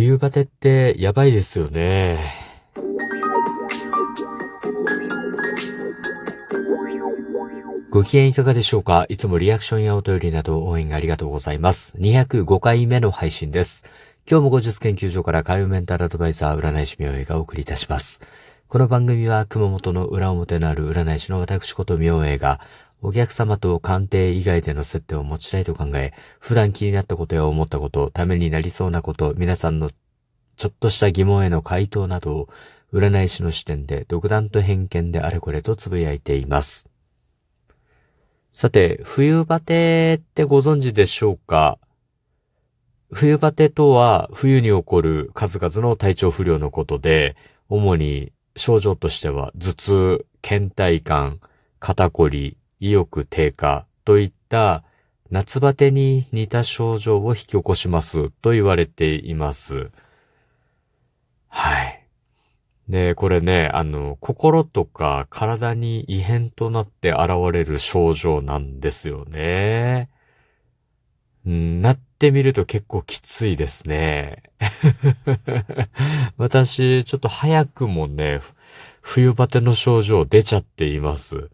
[0.00, 2.20] 冬バテってやばいですよね。
[7.90, 9.04] ご機嫌いかがでしょうか？
[9.10, 11.98] いつもリアクションやお便りなど応援ありがとうございます。
[11.98, 13.84] 205回目の配信です。
[14.26, 18.22] 今日も後日研究所から海運メンタルアドバイザー占い師明恵がお送りいたします。
[18.68, 22.58] この番組は熊本の裏表のある占い師の私こと明恵が
[23.02, 29.90] お客様と鑑定以外での接点を持ちたいと考え、普段気になったことや思ったこと、ためになりそうなこと、皆さんの
[30.56, 32.48] ちょっとした疑問への回答などを、
[32.92, 36.88] 占い師の視点で独断と偏見であれこれとつぶやいています。
[38.52, 41.78] さて、冬バテってご存知でしょうか？
[43.12, 47.36] 冬バテとは冬に起こる数々の体調不良のことで、
[47.68, 51.38] 主に症状としては頭痛、倦怠感、
[51.78, 54.82] 肩こり、意欲低下といった
[55.30, 59.90] 夏バテに似た症状を引き起こしますと言われています。
[61.48, 62.06] はい。
[62.88, 70.10] で、これね、あの、心とか体に異変となって現れる症状なんですよね。
[71.44, 74.42] なってみると結構きついですね。
[76.36, 78.40] 私、ちょっと早くもね、
[79.00, 81.50] 冬バテの症状出ちゃっています。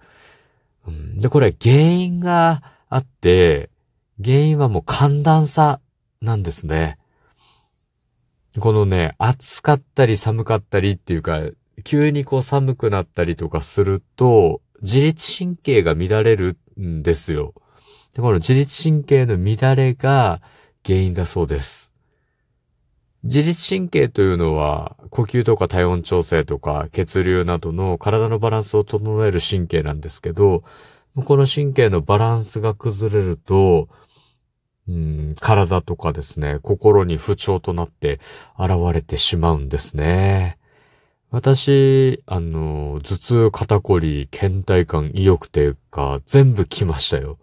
[1.17, 3.71] で、これ原因があって、
[4.23, 5.81] 原因はもう寒暖差
[6.21, 6.99] なんですね。
[8.59, 11.43] このね、暑かったり寒かったりっていうか、
[11.85, 17.55] 急にこう寒くなったりとかすると、自律神経が乱れるんですよ。
[18.15, 20.41] でこの自律神経の乱れが
[20.85, 21.93] 原因だそうです。
[23.27, 30.63] 自律神経というのは、呼吸とか体温調整とか血流などの体のバランスを整える神経なんですけど、
[31.25, 33.89] この神経のバランスが崩れると、
[34.89, 38.21] うん、体とかですね、心に不調となって
[38.59, 40.59] 現れてしまうんですね。
[41.31, 47.39] 私、あの、頭痛、肩こり、倦怠感、意欲低下、全部来ましたよ。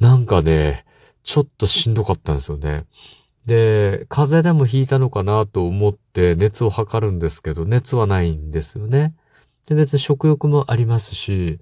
[0.00, 0.86] なんかね、
[1.22, 2.86] ちょっとしんどかったんですよね。
[3.46, 9.14] で、風邪でもひいたのかなと思って熱を測るんですけど、熱はないんですよね。
[9.66, 11.60] で、別に食欲もありますし、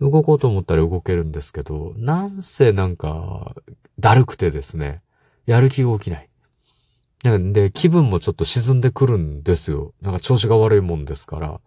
[0.00, 3.54] 動こうと思ったら動けるんですけど、なんせなんか、
[3.98, 5.00] だるくてですね、
[5.46, 6.28] やる気が起きない。
[7.22, 9.94] なんで、気分もちょっと沈んでくるんですよ。
[10.02, 11.60] なんか調子が悪いもんですから。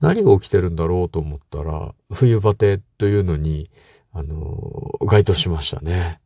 [0.00, 3.70] 何が起きてるんだろうと思ったら、冬バテというのに、
[4.12, 6.20] あの、該当しましたね。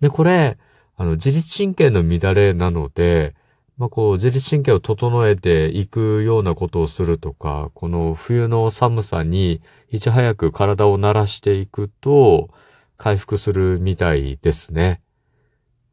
[0.00, 0.58] で、これ、
[0.96, 3.34] あの、自律神経の乱れなので、
[3.76, 12.48] まあ、こう、自律神経を整えていくようなことをするとか、この冬の寒さにいち早く体を慣らしていくと、
[12.96, 15.02] 回復するみたいですね。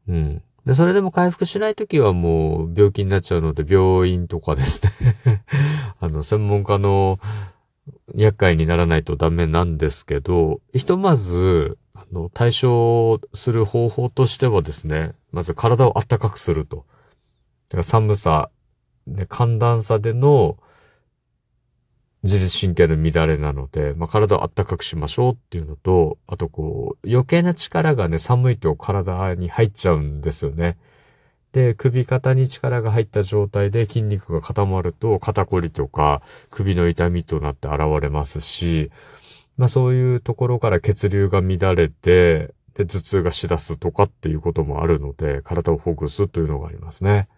[0.08, 0.42] うん。
[0.64, 5.42] で、それでも回復しないときはもう病気になっちゃうので病院とかですね
[6.00, 7.18] あの、専門家の
[8.14, 11.76] 厄介にならないとダメなんですけど、ひとまず、
[12.10, 16.84] あの、対処する方法としてはですね、まず体を温かくすると。
[17.82, 18.50] 寒さ、
[19.06, 20.58] ね、寒暖差での
[22.22, 30.78] 自律神経の乱れなので、まあ、体を温かくしましょうっていうのと、あとこう、余計な力がね、寒いと体に入っちゃうんですよね。
[31.54, 36.20] で、首肩に力が入った状態で筋肉が固まると肩こりとか
[36.50, 38.90] 首の痛みとなって現れますし、
[39.56, 47.28] まあそういうところから血流が乱れて、で、頭痛がしだすとかっていうこともあるので、体をほぐすというのがありますね。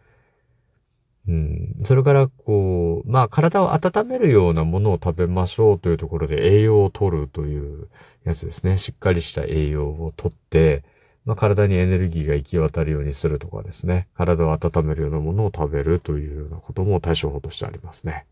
[1.28, 1.76] うん。
[1.84, 7.88] それから、こう、まあ、体を温めるようなものを食べましょうというところで栄養を取るという
[8.24, 8.78] やつですね。
[8.78, 10.84] しっかりした栄養を取って、
[11.24, 14.06] まあ、体にエネルギーが行き渡るようにするとかですね。
[14.14, 18.24] 体を温めるようなものを食べるというようなことも対処法としてありますね。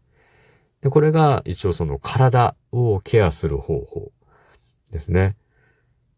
[0.84, 4.12] で、これが一応その体をケアする方法
[4.93, 5.34] ですね。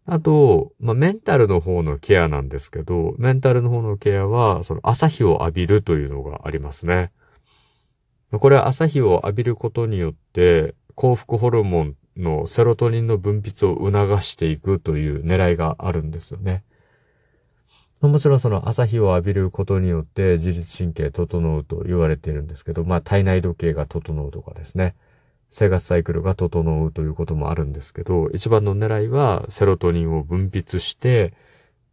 [0.05, 7.13] あと、まあ、メンタルの方のケアなんですけど、メンタルの方のケアは、その朝日を浴びるというのがありますね。
[8.33, 16.65] これは朝日を浴びることによって、幸福ホルモンのセロトニンの分泌を促していくという狙いがあるんですよね。
[18.01, 24.95] もちろんその朝日を浴びることによって自律神経整うと言われているんですけど、まあ体内時計が整うとかですね。
[25.49, 31.35] 生活サイクルが整うということもあるんですけど、一番の狙いはセロトニンを分泌して、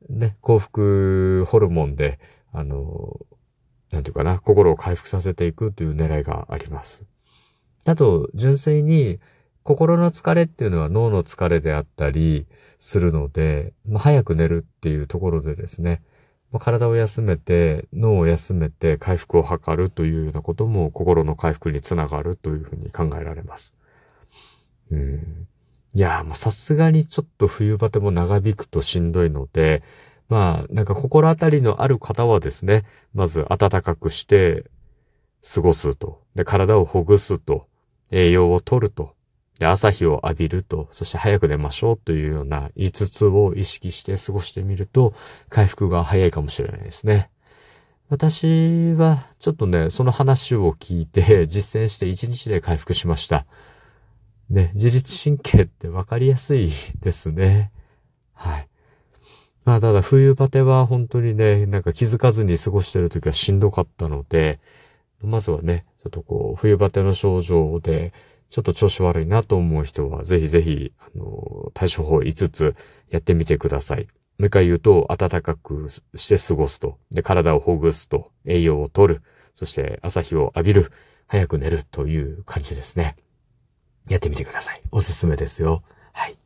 [0.10, 2.20] ね、幸福ホルモンで、
[2.52, 3.20] あの、
[3.92, 7.06] なんていうかな、心を回復させていくという狙いがあります。
[7.86, 9.20] あと、純粋に
[9.64, 12.46] 心の疲れっていうのは脳の疲れであったり
[12.80, 16.02] するので、まあ、早く寝るっていうところでですね、
[16.52, 23.76] まあ、体を休めて、脳を休めて回復を図るというようなことも心の回復につながるというふうに考えられます。
[24.92, 25.48] うん。
[25.94, 29.82] いや、もうさすがにちょっと冬バテも長引くとしんどいので、
[30.28, 32.84] まあ、なんか心当たりのある方はですね、
[33.14, 34.66] まず暖かくして
[35.54, 36.22] 過ごすと。
[36.36, 37.68] で、体をほぐすと。
[38.12, 39.16] 栄養をとると。
[39.60, 40.88] で、朝日を浴びると。
[40.92, 45.14] そして早く寝ましょうというような5つを意識して過ごしてみると、
[45.50, 47.30] 回復が早いかもしれないですね。
[48.10, 53.46] 私は、ちょっとね、その話を聞いて、 実践して1日で回復しました。
[54.50, 57.72] ね、自律神経ってわかりやすいですね。
[58.34, 58.68] はい。
[59.66, 64.60] まあ、ただ冬バテは本当にね、なんか気づかずに過ごしてる時はしんどかったので、
[65.22, 68.14] まずはね、ちょっとこう、冬バテの症状で、
[68.54, 72.76] ちょっと調子悪いなと思う人は、ぜひぜひ、あの、対処法5つ
[73.10, 74.02] やってみてください。
[74.38, 77.00] もう一回言うと、暖かくして過ごすと。
[77.10, 78.30] で、体をほぐすと。
[78.46, 79.24] 栄養をとる。
[79.56, 80.92] そして朝日を浴びる。
[81.26, 83.16] 早く寝るという感じですね。
[84.08, 84.82] やってみてください。
[84.92, 85.82] おすすめですよ。
[86.12, 86.38] はい。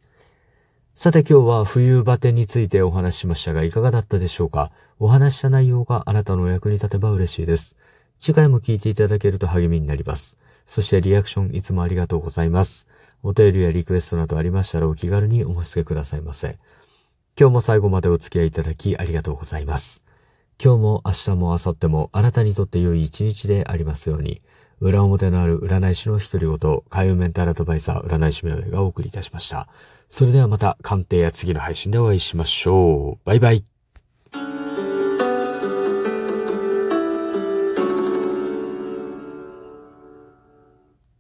[0.96, 4.72] さて今日は冬バテについてお話しましたが、いかがだったでしょうか？
[4.98, 7.76] お話した内容があなたのお役に立てば嬉しいです。
[8.18, 10.38] 次回も聞いていただけると励みになります。
[10.68, 12.88] そしてリアクションいつもありがとうございます。
[13.24, 16.60] お便りやリクエストなどありましたらお気軽にお申し付けくださいませ。
[17.40, 20.04] 今日も最後までお付き合いいただきありがとうございます。
[20.64, 24.42] 今日も明日も明後日もあなたにとって良い一日でありますように。
[24.80, 29.68] 裏表のある占い師の独り言、海運メンタルアドバイザー、占い師名がお送りいたしました。
[30.10, 33.26] それではまた鑑定や次の配信でお会いしましょう。
[33.26, 33.77] バイバイ。